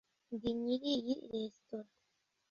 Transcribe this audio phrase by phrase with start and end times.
[0.33, 1.89] ndi nyiri iyi resitora